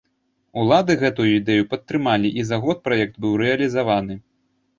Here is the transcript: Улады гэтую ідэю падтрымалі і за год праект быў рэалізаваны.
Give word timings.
Улады 0.61 0.95
гэтую 1.03 1.25
ідэю 1.39 1.67
падтрымалі 1.73 2.33
і 2.41 2.47
за 2.53 2.59
год 2.65 2.81
праект 2.89 3.21
быў 3.27 3.37
рэалізаваны. 3.45 4.21